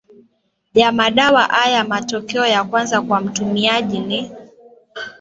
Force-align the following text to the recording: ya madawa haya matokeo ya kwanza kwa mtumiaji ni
ya 0.73 0.91
madawa 0.91 1.41
haya 1.43 1.83
matokeo 1.83 2.45
ya 2.45 2.63
kwanza 2.63 3.01
kwa 3.01 3.21
mtumiaji 3.21 3.99
ni 3.99 4.31